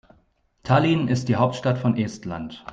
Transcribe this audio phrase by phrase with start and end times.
[0.63, 2.65] Tallinn ist die Hauptstadt von Estland.